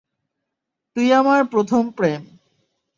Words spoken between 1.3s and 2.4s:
প্রথম প্রেম।